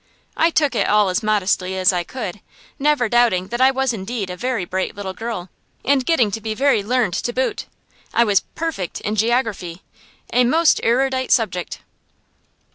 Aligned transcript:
I 0.35 0.49
took 0.49 0.73
it 0.73 0.87
all 0.89 1.09
as 1.09 1.21
modestly 1.21 1.77
as 1.77 1.93
I 1.93 2.03
could, 2.03 2.41
never 2.79 3.07
doubting 3.07 3.49
that 3.49 3.61
I 3.61 3.69
was 3.69 3.93
indeed 3.93 4.31
a 4.31 4.35
very 4.35 4.65
bright 4.65 4.95
little 4.95 5.13
girl, 5.13 5.51
and 5.85 6.03
getting 6.03 6.31
to 6.31 6.41
be 6.41 6.55
very 6.55 6.81
learned 6.83 7.13
to 7.13 7.31
boot. 7.31 7.67
I 8.11 8.23
was 8.23 8.39
"perfect" 8.39 8.99
in 9.01 9.15
geography, 9.15 9.83
a 10.33 10.43
most 10.43 10.79
erudite 10.81 11.31
subject. 11.31 11.81